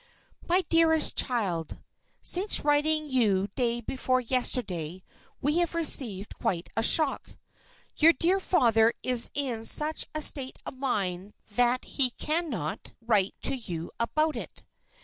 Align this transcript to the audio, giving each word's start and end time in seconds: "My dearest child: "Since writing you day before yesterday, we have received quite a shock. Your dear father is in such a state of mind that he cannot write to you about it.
"My 0.49 0.61
dearest 0.67 1.15
child: 1.15 1.77
"Since 2.23 2.65
writing 2.65 3.07
you 3.07 3.49
day 3.53 3.81
before 3.81 4.19
yesterday, 4.19 5.03
we 5.41 5.59
have 5.59 5.75
received 5.75 6.39
quite 6.39 6.69
a 6.75 6.81
shock. 6.81 7.37
Your 7.97 8.11
dear 8.13 8.39
father 8.39 8.95
is 9.03 9.29
in 9.35 9.63
such 9.63 10.07
a 10.15 10.23
state 10.23 10.57
of 10.65 10.73
mind 10.75 11.33
that 11.53 11.85
he 11.85 12.09
cannot 12.09 12.93
write 12.99 13.35
to 13.43 13.55
you 13.55 13.91
about 13.99 14.35
it. 14.35 14.63